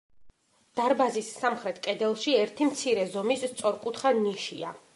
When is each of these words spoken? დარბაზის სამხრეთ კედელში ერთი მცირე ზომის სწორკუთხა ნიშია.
დარბაზის 0.79 1.27
სამხრეთ 1.41 1.77
კედელში 1.87 2.33
ერთი 2.45 2.69
მცირე 2.71 3.05
ზომის 3.17 3.45
სწორკუთხა 3.51 4.15
ნიშია. 4.25 4.73